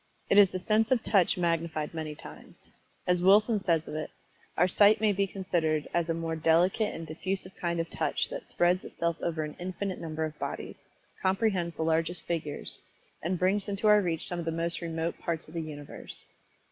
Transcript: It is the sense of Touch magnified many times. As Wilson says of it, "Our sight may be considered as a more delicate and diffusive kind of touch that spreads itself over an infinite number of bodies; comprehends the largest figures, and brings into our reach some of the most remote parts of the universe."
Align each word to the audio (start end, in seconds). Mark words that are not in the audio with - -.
It 0.31 0.39
is 0.39 0.49
the 0.49 0.57
sense 0.57 0.89
of 0.89 1.03
Touch 1.03 1.37
magnified 1.37 1.93
many 1.93 2.15
times. 2.15 2.65
As 3.05 3.21
Wilson 3.21 3.59
says 3.59 3.87
of 3.87 3.93
it, 3.93 4.09
"Our 4.57 4.67
sight 4.67 4.99
may 4.99 5.11
be 5.13 5.27
considered 5.27 5.87
as 5.93 6.09
a 6.09 6.15
more 6.15 6.35
delicate 6.35 6.95
and 6.95 7.05
diffusive 7.05 7.55
kind 7.55 7.79
of 7.79 7.87
touch 7.91 8.27
that 8.31 8.47
spreads 8.47 8.83
itself 8.83 9.17
over 9.21 9.43
an 9.43 9.55
infinite 9.59 10.01
number 10.01 10.25
of 10.25 10.39
bodies; 10.39 10.81
comprehends 11.21 11.75
the 11.75 11.83
largest 11.83 12.23
figures, 12.23 12.79
and 13.21 13.37
brings 13.37 13.69
into 13.69 13.85
our 13.85 14.01
reach 14.01 14.25
some 14.27 14.39
of 14.39 14.45
the 14.45 14.51
most 14.51 14.81
remote 14.81 15.19
parts 15.19 15.47
of 15.47 15.53
the 15.53 15.61
universe." 15.61 16.25